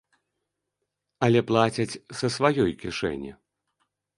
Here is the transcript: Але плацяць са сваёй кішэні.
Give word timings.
Але 1.27 1.39
плацяць 1.51 1.99
са 2.21 2.27
сваёй 2.37 2.71
кішэні. 2.85 3.31